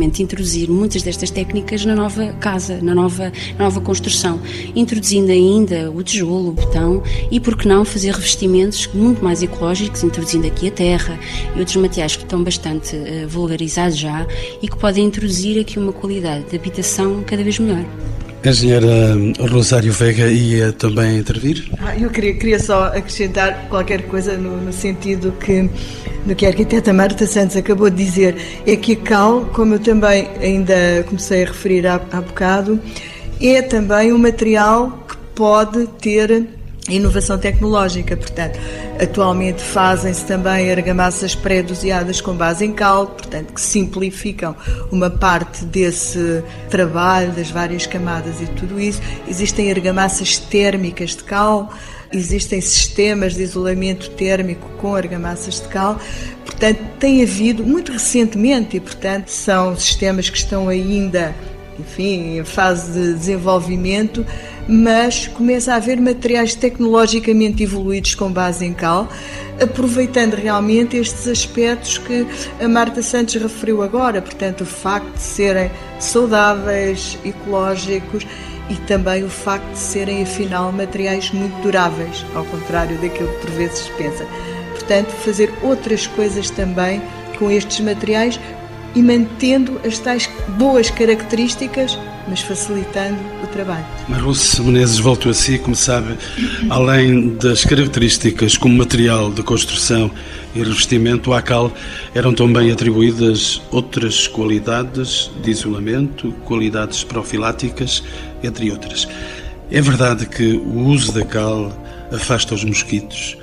[0.10, 4.42] inclusivamente, introduzir muitas destas técnicas na nova casa, na nova, nova construção,
[4.76, 10.04] introduzindo ainda o tijolo, o betão e, por que não, fazer revestimentos muito mais ecológicos,
[10.04, 11.20] introduzindo aqui a terra
[11.56, 14.26] e outros materiais que estão bastante uh, vulgarizados já
[14.62, 17.86] e que podem introduzir aqui uma qualidade de habitação cada vez melhor.
[18.44, 19.16] Engenheira
[19.52, 21.70] Rosário Vega ia também intervir?
[21.80, 25.70] Ah, eu queria, queria só acrescentar qualquer coisa no, no sentido que
[26.26, 29.80] no que a arquiteta Marta Santos acabou de dizer, é que a cal, como eu
[29.80, 32.80] também ainda comecei a referir há, há bocado,
[33.42, 36.59] é também um material que pode ter
[36.90, 38.16] inovação tecnológica.
[38.18, 38.60] Portanto,
[39.02, 44.56] atualmente fazem-se também argamassas pré-doseadas com base em cal, portanto, que simplificam
[44.92, 49.02] uma parte desse trabalho, das várias camadas e tudo isso.
[49.28, 51.72] Existem argamassas térmicas de cal,
[52.12, 56.00] existem sistemas de isolamento térmico com argamassas de cal.
[56.46, 61.34] Portanto, tem havido, muito recentemente, e portanto são sistemas que estão ainda,
[61.80, 64.26] enfim, em fase de desenvolvimento,
[64.70, 69.10] mas começa a haver materiais tecnologicamente evoluídos com base em cal,
[69.60, 72.28] aproveitando realmente estes aspectos que
[72.64, 78.28] a Marta Santos referiu agora, portanto, o facto de serem saudáveis, ecológicos
[78.70, 83.50] e também o facto de serem, afinal, materiais muito duráveis, ao contrário daquilo que por
[83.50, 84.24] vezes se pensa.
[84.74, 87.02] Portanto, fazer outras coisas também
[87.40, 88.40] com estes materiais
[88.96, 91.98] e mantendo as tais boas características,
[92.28, 93.86] mas facilitando o trabalho.
[94.08, 96.18] Marluce Menezes voltou a si, como sabe,
[96.70, 100.12] além das características como material de construção
[100.56, 101.72] e revestimento, à cal
[102.14, 108.04] eram também atribuídas outras qualidades de isolamento, qualidades profiláticas,
[108.44, 109.08] entre outras.
[109.72, 111.72] É verdade que o uso da cal
[112.12, 113.38] afasta os mosquitos,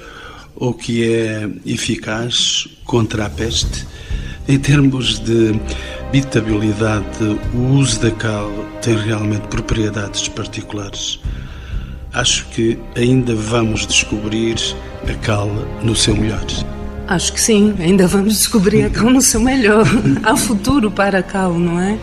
[0.56, 3.86] ou que é eficaz contra a peste?
[4.48, 5.60] Em termos de
[6.06, 7.04] habitabilidade,
[7.52, 8.48] o uso da cal
[8.80, 11.18] tem realmente propriedades particulares.
[12.12, 14.56] Acho que ainda vamos descobrir
[15.08, 15.50] a cal
[15.82, 16.44] no seu melhor.
[17.08, 19.84] Acho que sim, ainda vamos descobrir a cal no seu melhor.
[20.22, 21.98] Há futuro para a cal, não é?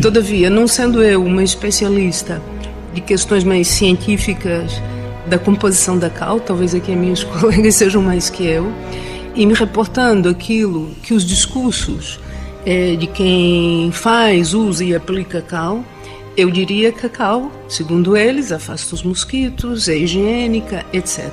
[0.00, 2.40] Todavia, não sendo eu uma especialista
[2.94, 4.80] de questões mais científicas
[5.26, 8.72] da composição da cal, talvez aqui as minhas colegas sejam mais que eu,
[9.38, 12.18] e me reportando aquilo que os discursos
[12.66, 15.84] é, de quem faz, usa e aplica cal,
[16.36, 21.30] eu diria que a cal, segundo eles, afasta os mosquitos, é higiênica, etc.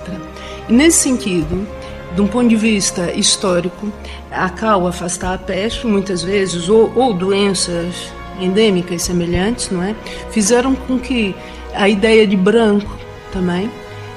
[0.69, 1.67] E nesse sentido,
[2.15, 3.91] de um ponto de vista histórico,
[4.31, 9.95] a cal afastar a peste, muitas vezes, ou, ou doenças endêmicas semelhantes, não é?
[10.29, 11.35] Fizeram com que
[11.73, 12.95] a ideia de branco
[13.33, 13.67] também,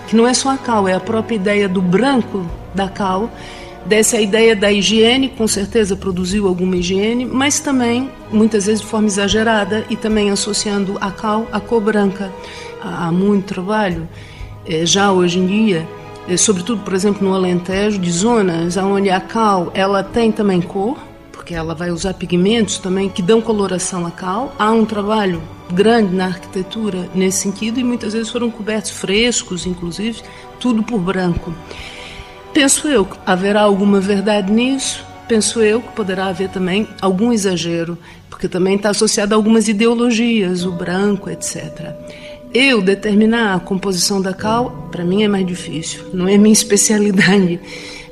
[0.06, 3.30] que não é só a cal, é a própria ideia do branco da cal,
[3.86, 9.06] dessa ideia da higiene, com certeza produziu alguma higiene, mas também, muitas vezes de forma
[9.06, 12.32] exagerada, e também associando a cal à cor branca.
[12.82, 14.08] Há muito trabalho,
[14.66, 15.88] eh, já hoje em dia,
[16.28, 20.98] eh, sobretudo, por exemplo, no Alentejo, de zonas onde a cal ela tem também cor,
[21.32, 24.54] porque ela vai usar pigmentos também que dão coloração à cal.
[24.58, 25.40] Há um trabalho
[25.72, 30.20] grande na arquitetura nesse sentido e muitas vezes foram cobertos frescos, inclusive,
[30.60, 31.54] tudo por branco.
[32.52, 37.98] Penso eu que haverá alguma verdade nisso, penso eu que poderá haver também algum exagero,
[38.30, 41.94] porque também está associado a algumas ideologias, o branco, etc.
[42.52, 47.60] Eu determinar a composição da cal, para mim é mais difícil, não é minha especialidade.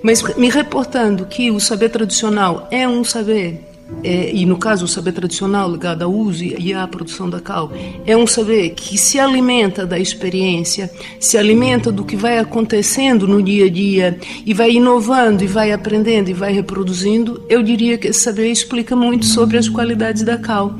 [0.02, 3.65] Mas me reportando que o saber tradicional é um saber
[4.02, 7.72] e no caso o saber tradicional ligado ao uso e à produção da cal,
[8.04, 13.42] é um saber que se alimenta da experiência, se alimenta do que vai acontecendo no
[13.42, 18.08] dia a dia e vai inovando e vai aprendendo e vai reproduzindo, eu diria que
[18.08, 20.74] esse saber explica muito sobre as qualidades da cal,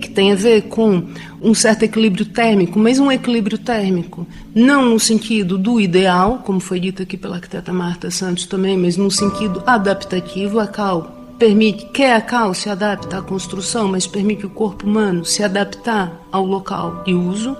[0.00, 1.02] que tem a ver com
[1.42, 6.80] um certo equilíbrio térmico, mas um equilíbrio térmico não no sentido do ideal, como foi
[6.80, 12.14] dito aqui pela arquiteta Marta Santos também, mas no sentido adaptativo, a cal permite, quer
[12.14, 17.02] a cal se adapta à construção, mas permite o corpo humano se adaptar ao local
[17.04, 17.56] de uso.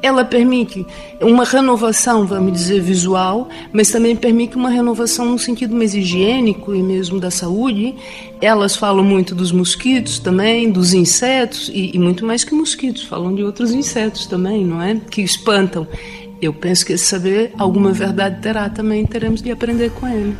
[0.00, 0.86] Ela permite
[1.20, 6.80] uma renovação, vamos dizer, visual, mas também permite uma renovação no sentido mais higiênico e
[6.80, 7.96] mesmo da saúde.
[8.40, 13.34] Elas falam muito dos mosquitos também, dos insetos, e, e muito mais que mosquitos, falam
[13.34, 15.00] de outros insetos também, não é?
[15.10, 15.84] Que espantam.
[16.40, 20.36] Eu penso que esse saber alguma verdade terá também, teremos de aprender com ele.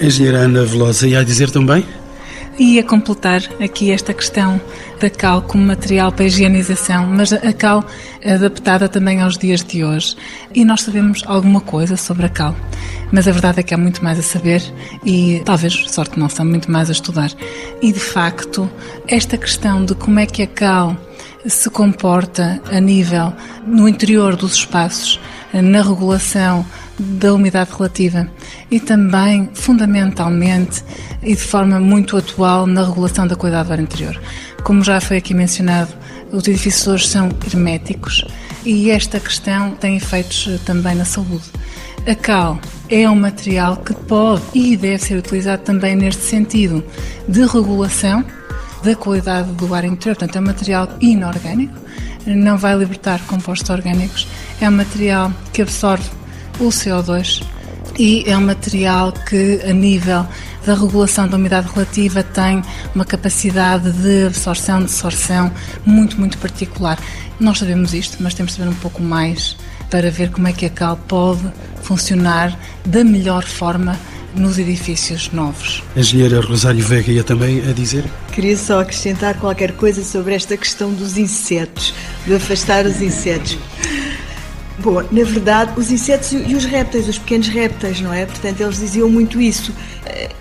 [0.00, 1.84] Engenheira Ana Velosa, ia dizer também?
[2.58, 4.60] Ia completar aqui esta questão
[5.00, 7.84] da cal como material para higienização, mas a cal
[8.24, 10.16] adaptada também aos dias de hoje.
[10.54, 12.56] E nós sabemos alguma coisa sobre a cal,
[13.12, 14.62] mas a verdade é que há muito mais a saber
[15.04, 17.30] e talvez, sorte nossa, muito mais a estudar.
[17.82, 18.70] E de facto,
[19.06, 20.96] esta questão de como é que a cal
[21.46, 23.32] se comporta a nível
[23.66, 25.20] no interior dos espaços,
[25.52, 26.64] na regulação
[26.98, 28.28] da umidade relativa
[28.70, 30.82] e também, fundamentalmente
[31.22, 34.20] e de forma muito atual, na regulação da qualidade do ar interior.
[34.62, 35.92] Como já foi aqui mencionado,
[36.32, 38.24] os edifícios hoje são herméticos
[38.64, 41.44] e esta questão tem efeitos eh, também na saúde.
[42.06, 46.84] A cal é um material que pode e deve ser utilizado também neste sentido
[47.28, 48.24] de regulação
[48.82, 50.16] da qualidade do ar interior.
[50.16, 51.74] Portanto, é um material inorgânico,
[52.26, 54.26] não vai libertar compostos orgânicos,
[54.60, 56.08] é um material que absorve
[56.58, 57.42] o CO2
[57.98, 60.26] e é um material que, a nível
[60.64, 62.62] da regulação da umidade relativa, tem
[62.94, 65.52] uma capacidade de absorção, de absorção
[65.84, 66.98] muito, muito particular.
[67.38, 69.56] Nós sabemos isto, mas temos de saber um pouco mais
[69.90, 71.42] para ver como é que a cal pode
[71.82, 73.98] funcionar da melhor forma
[74.34, 75.82] nos edifícios novos.
[75.94, 78.04] A engenheira Rosário Vega ia também a dizer?
[78.32, 81.94] Queria só acrescentar qualquer coisa sobre esta questão dos insetos,
[82.26, 83.56] de afastar os insetos.
[84.78, 88.26] Bom, na verdade, os insetos e os répteis, os pequenos répteis, não é?
[88.26, 89.72] Portanto, eles diziam muito isso.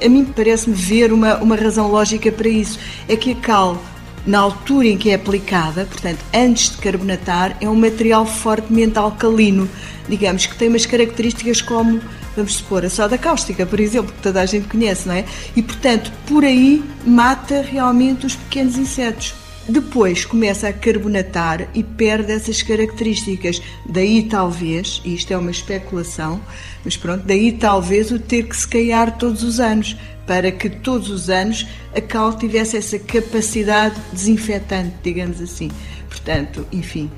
[0.04, 2.78] A mim parece-me ver uma, uma razão lógica para isso.
[3.08, 3.82] É que a cal,
[4.28, 9.70] na altura em que é aplicada, portanto, antes de carbonatar, é um material fortemente alcalino,
[10.10, 12.02] digamos, que tem umas características como,
[12.36, 15.24] vamos supor, a soda cáustica, por exemplo, que toda a gente conhece, não é?
[15.56, 19.34] E, portanto, por aí mata realmente os pequenos insetos.
[19.68, 23.62] Depois começa a carbonatar e perde essas características.
[23.86, 26.40] Daí talvez, e isto é uma especulação,
[26.84, 29.98] mas pronto, daí talvez o ter que se caiar todos os anos,
[30.28, 35.72] para que todos os anos a cal tivesse essa capacidade desinfetante, digamos assim.
[36.10, 37.10] Portanto, enfim,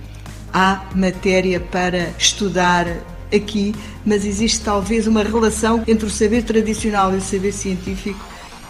[0.53, 2.87] há matéria para estudar
[3.33, 3.75] aqui,
[4.05, 8.25] mas existe talvez uma relação entre o saber tradicional e o saber científico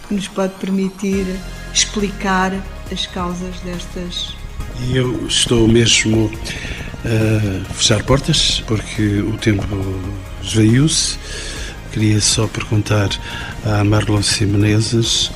[0.07, 1.25] que nos pode permitir
[1.71, 2.53] explicar
[2.91, 4.35] as causas destas.
[4.91, 6.31] Eu estou mesmo
[7.05, 9.65] a fechar portas, porque o tempo
[10.41, 11.17] esvaiu-se.
[11.91, 13.09] Queria só perguntar
[13.65, 15.31] à Marlon Simenezes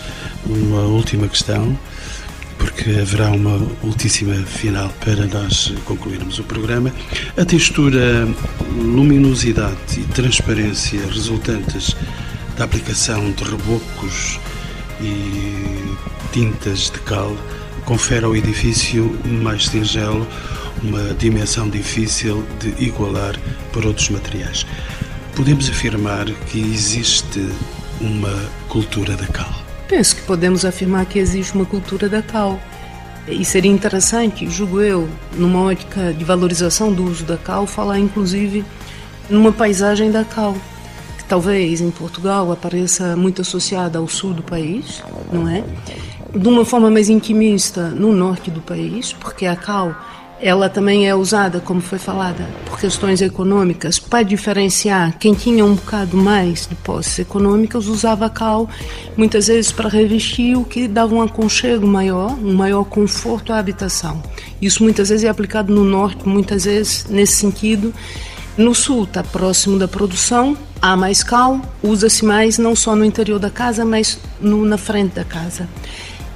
[0.45, 1.77] uma última questão,
[2.57, 6.93] porque haverá uma ultíssima final para nós concluirmos o programa.
[7.37, 8.27] A textura,
[8.75, 11.95] luminosidade e transparência resultantes
[12.57, 14.39] da aplicação de rebocos
[15.01, 15.95] e
[16.31, 17.35] tintas de cal
[17.85, 20.25] confere ao edifício mais singelo
[20.83, 23.35] uma dimensão difícil de igualar
[23.71, 24.65] por outros materiais.
[25.35, 27.47] Podemos afirmar que existe
[27.99, 28.33] uma
[28.67, 29.53] cultura da cal.
[29.87, 32.59] Penso que podemos afirmar que existe uma cultura da cal.
[33.27, 38.65] E seria interessante, julgo eu, numa ótica de valorização do uso da cal, falar inclusive
[39.29, 40.55] numa paisagem da cal
[41.31, 45.01] talvez em Portugal apareça muito associada ao sul do país,
[45.31, 45.63] não é?
[46.33, 49.95] De uma forma mais intimista no norte do país, porque a cal
[50.41, 55.75] ela também é usada, como foi falada, por questões econômicas, para diferenciar quem tinha um
[55.75, 58.67] bocado mais de posses econômicas, usava a cal
[59.15, 64.21] muitas vezes para revestir o que dava um aconchego maior, um maior conforto à habitação.
[64.59, 67.93] Isso muitas vezes é aplicado no norte, muitas vezes nesse sentido.
[68.57, 73.39] No sul está próximo da produção, há mais cal, usa-se mais não só no interior
[73.39, 75.69] da casa, mas no, na frente da casa.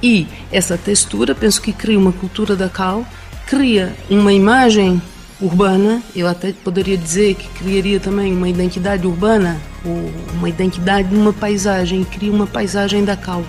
[0.06, 3.04] E essa textura, penso que cria uma cultura da cal,
[3.44, 5.02] cria uma imagem
[5.40, 11.16] urbana, eu até poderia dizer que criaria também uma identidade urbana, ou uma identidade de
[11.16, 13.42] uma paisagem, cria uma paisagem da cal.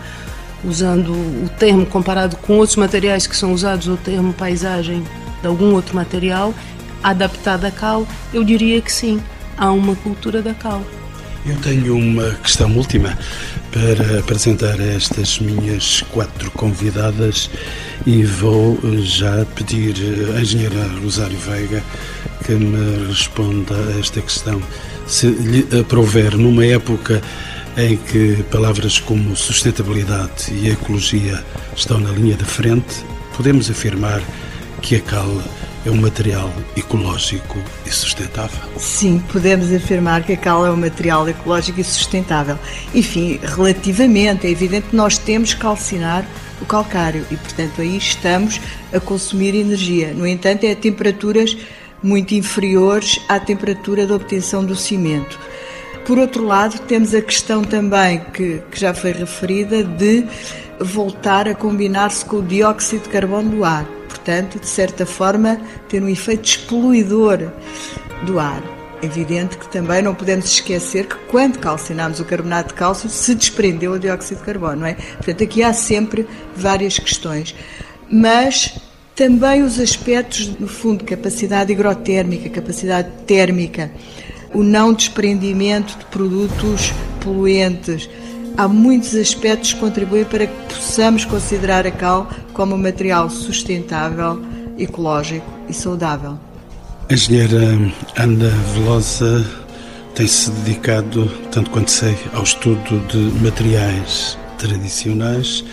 [0.66, 5.04] Usando o termo comparado com outros materiais que são usados, o termo paisagem
[5.40, 6.56] de algum outro material,
[7.04, 9.22] adaptada à cal, eu diria que sim,
[9.56, 10.82] há uma cultura da cal.
[11.46, 13.18] Eu tenho uma questão última
[13.72, 17.50] para apresentar a estas minhas quatro convidadas
[18.06, 19.96] e vou já pedir
[20.36, 21.84] à engenheira Rosário Veiga
[22.46, 24.62] que me responda a esta questão.
[25.06, 27.22] Se lhe aprover numa época
[27.78, 31.44] em que palavras como sustentabilidade e ecologia
[31.76, 34.22] estão na linha de frente, podemos afirmar
[34.82, 35.42] que a cal
[35.88, 38.60] é um material ecológico e sustentável?
[38.78, 42.60] Sim, podemos afirmar que a cal é um material ecológico e sustentável.
[42.94, 46.28] Enfim, relativamente, é evidente que nós temos que calcinar
[46.62, 48.60] o calcário e, portanto, aí estamos
[48.92, 50.14] a consumir energia.
[50.14, 51.56] No entanto, é a temperaturas
[52.04, 55.40] muito inferiores à temperatura de obtenção do cimento.
[56.06, 60.26] Por outro lado, temos a questão também que, que já foi referida de
[60.82, 63.97] voltar a combinar-se com o dióxido de carbono do ar
[64.28, 65.58] portanto, de certa forma,
[65.88, 67.50] ter um efeito despoluidor
[68.26, 68.62] do ar.
[69.02, 73.34] É evidente que também não podemos esquecer que quando calcinamos o carbonato de cálcio se
[73.34, 74.96] desprendeu o dióxido de carbono, não é?
[74.96, 77.56] Portanto, aqui há sempre várias questões.
[78.12, 78.78] Mas
[79.16, 83.92] também os aspectos, no fundo, capacidade higrotérmica, capacidade térmica,
[84.54, 86.92] o não desprendimento de produtos
[87.24, 88.10] poluentes,
[88.58, 94.44] há muitos aspectos que contribuem para que possamos considerar a cal como um material sustentável,
[94.78, 96.38] ecológico e saudável.
[97.10, 97.78] A engenheira
[98.18, 99.46] Ana Velosa
[100.16, 105.64] tem-se dedicado, tanto quanto sei, ao estudo de materiais tradicionais.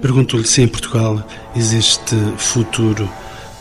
[0.00, 1.22] Pergunto-lhe se em Portugal
[1.54, 3.08] existe futuro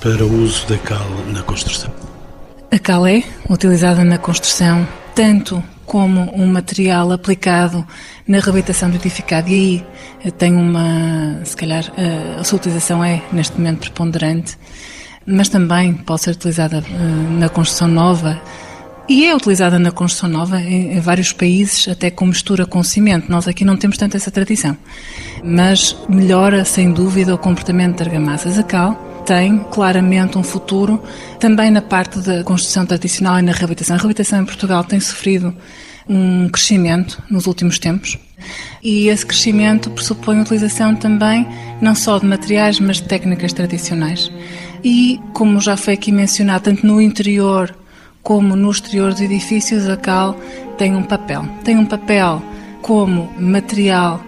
[0.02, 1.92] para o uso da cal na construção.
[2.72, 5.64] A cal é utilizada na construção tanto
[5.94, 7.86] como um material aplicado
[8.28, 9.48] na reabilitação do edificado.
[9.48, 9.86] E aí
[10.26, 14.58] eh, tem uma, se calhar, eh, a sua utilização é neste momento preponderante,
[15.24, 18.42] mas também pode ser utilizada eh, na construção nova.
[19.08, 23.30] E é utilizada na construção nova em, vários países, até com mistura com cimento.
[23.30, 24.76] Nós aqui não temos tanto essa tradição.
[25.44, 28.58] Mas melhora, sem dúvida, o comportamento de argamassas.
[28.58, 31.02] A cal tem claramente um futuro
[31.40, 33.96] também na parte da construção tradicional e na reabilitação.
[33.96, 35.54] A reabilitação em Portugal tem sofrido
[36.08, 38.18] um crescimento nos últimos tempos
[38.84, 41.48] e esse crescimento pressupõe a utilização também
[41.82, 44.32] não só de materiais, mas de técnicas tradicionais.
[44.84, 47.74] E, como já foi aqui mencionado, tanto no interior
[48.22, 50.38] como no exterior dos edifícios, a cal
[50.78, 51.46] tem um papel.
[51.64, 52.42] Tem um papel
[52.82, 54.22] como material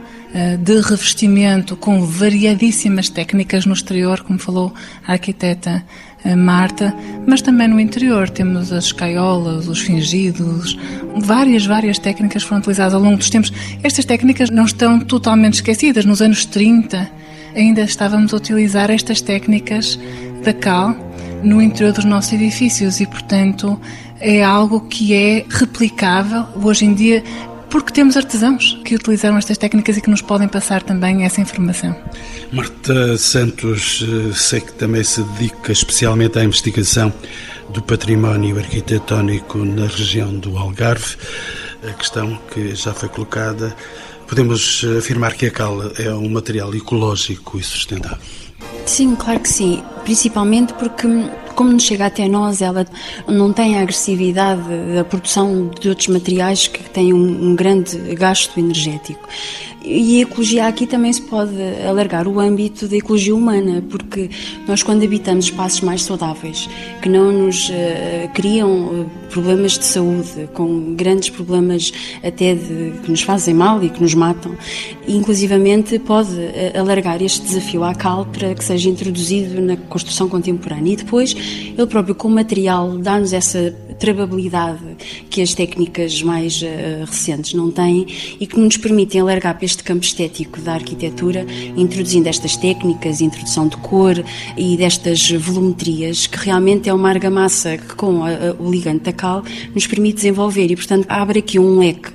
[0.58, 4.74] de revestimento com variadíssimas técnicas no exterior, como falou
[5.08, 5.84] a arquiteta
[6.26, 6.94] eh, Marta,
[7.28, 10.76] mas também no interior temos as escaiolas, os fingidos,
[11.18, 13.54] várias, várias técnicas foram utilizadas ao longo dos tempos.
[13.84, 16.04] Estas técnicas não estão totalmente esquecidas.
[16.04, 17.10] Nos anos 30
[17.56, 20.00] ainda estávamos a utilizar estas técnicas
[20.44, 20.96] da cal
[21.44, 23.80] no interior dos nossos edifícios e, portanto,
[24.20, 27.24] é algo que é replicável hoje em dia
[27.70, 31.96] porque temos artesãos que utilizaram estas técnicas e que nos podem passar também essa informação.
[32.52, 37.14] Marta Santos, eh, sei que também se dedica especialmente à investigação
[37.70, 41.18] do património arquitetónico na região do Algarve.
[41.88, 43.76] A questão que já foi colocada,
[44.28, 48.18] podemos afirmar que a cal é um material ecológico e sustentável.
[48.86, 49.84] Sim, claro que sim.
[50.04, 51.08] Principalmente porque
[51.56, 52.86] como nos chega até nós, ela
[53.28, 54.62] não tem a agressividade
[54.94, 59.28] da produção de outros materiais que têm um, um grande gasto energético.
[59.88, 61.54] E a ecologia aqui também se pode
[61.88, 64.30] alargar o âmbito da ecologia humana, porque
[64.68, 66.68] nós, quando habitamos espaços mais saudáveis,
[67.04, 67.74] que não nos uh,
[68.34, 73.90] criam eh, problemas de saúde, com grandes problemas até de, que nos fazem mal e
[73.90, 74.56] que nos matam,
[75.08, 80.94] inclusivamente pode uh, alargar este desafio à cal para que seja introduzido na construção contemporânea.
[80.94, 81.36] E depois,
[81.78, 84.84] ele próprio, com o material, dá-nos essa travabilidade
[85.30, 88.08] que as técnicas mais uh, recentes não têm
[88.40, 93.68] e que nos permitem alargar para este campo estético da arquitetura, introduzindo estas técnicas, introdução
[93.68, 94.24] de cor
[94.58, 99.14] e destas volumetrias, que realmente é uma argamassa que, com a, a, o ligante da
[99.14, 99.44] cal,
[99.74, 100.72] nos permite desenvolver.
[100.72, 102.12] E, portanto, abre aqui um leque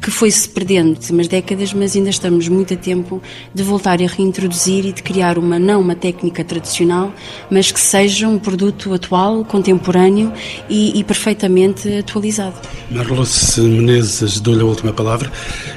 [0.00, 3.22] que foi-se perdendo de umas décadas, mas ainda estamos muito a tempo
[3.54, 7.12] de voltar a reintroduzir e de criar uma, não uma técnica tradicional,
[7.50, 10.32] mas que seja um produto atual, contemporâneo
[10.68, 12.56] e, e perfeitamente atualizado.
[12.90, 15.30] Marluce Menezes, dou-lhe a última palavra.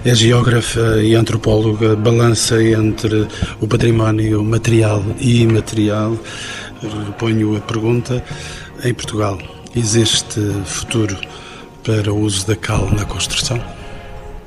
[0.04, 3.28] É geógrafa e antropóloga, balança entre
[3.62, 6.18] o património material e imaterial.
[7.20, 8.24] Ponho a pergunta:
[8.84, 9.38] em Portugal,
[9.76, 11.16] existe futuro
[11.84, 13.62] para o uso da cal na construção?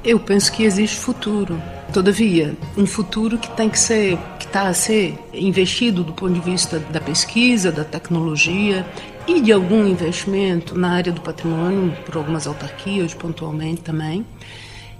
[0.05, 1.63] Eu penso que existe futuro.
[1.93, 6.41] Todavia, um futuro que tem que ser, que está a ser investido do ponto de
[6.41, 8.85] vista da pesquisa, da tecnologia
[9.29, 14.25] e de algum investimento na área do patrimônio, por algumas autarquias, pontualmente também.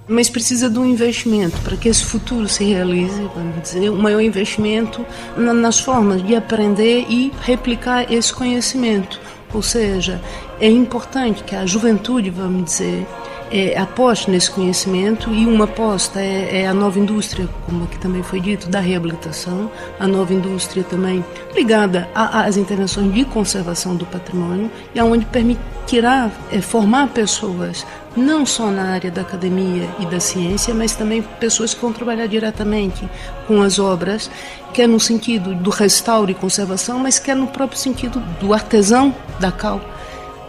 [0.07, 4.21] Mas precisa de um investimento para que esse futuro se realize, vamos dizer, um maior
[4.21, 5.03] investimento
[5.35, 9.19] nas formas de aprender e replicar esse conhecimento.
[9.51, 10.21] Ou seja,
[10.59, 13.07] é importante que a juventude, vamos dizer,
[13.51, 18.21] é, aposte nesse conhecimento e uma aposta é, é, a nova indústria, como aqui também
[18.23, 21.23] foi dito, da reabilitação, a nova indústria também
[21.55, 27.85] ligada às intervenções de conservação do patrimônio e aonde permitirá é, formar pessoas
[28.15, 32.27] não só na área da academia e da ciência, mas também pessoas que vão trabalhar
[32.27, 33.07] diretamente
[33.47, 34.29] com as obras,
[34.73, 39.51] quer no sentido do restauro e conservação, mas quer no próprio sentido do artesão da
[39.51, 39.79] cal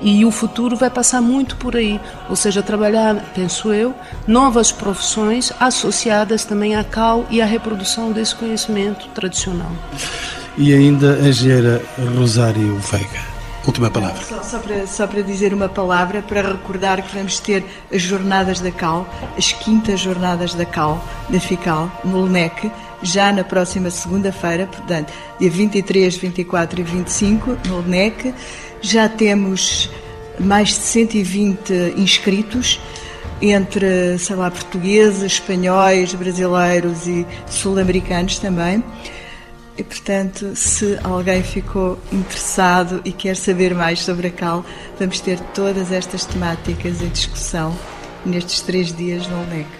[0.01, 3.95] e o futuro vai passar muito por aí, ou seja, trabalhar, penso eu,
[4.27, 9.71] novas profissões associadas também à cal e à reprodução desse conhecimento tradicional.
[10.57, 11.83] E ainda a engenheira
[12.17, 13.31] Rosário Veiga.
[13.67, 14.23] Última palavra.
[14.23, 18.59] Só, só, para, só para dizer uma palavra, para recordar que vamos ter as Jornadas
[18.59, 22.73] da Cal, as quintas Jornadas da Cal, da FICAL, no LNEC,
[23.03, 28.35] já na próxima segunda-feira, portanto, dia 23, 24 e 25, no LNEC.
[28.83, 29.91] Já temos
[30.39, 32.81] mais de 120 inscritos,
[33.43, 38.83] entre, sei lá, portugueses, espanhóis, brasileiros e sul-americanos também.
[39.79, 44.65] E, portanto, se alguém ficou interessado e quer saber mais sobre a CAL,
[44.99, 47.75] vamos ter todas estas temáticas em discussão
[48.27, 49.80] nestes três dias no LNEC.